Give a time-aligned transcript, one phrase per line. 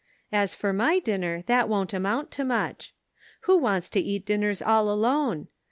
[0.31, 2.95] As for my dinner that won't amount to much.
[3.41, 5.47] Who wants to eat dinners all alone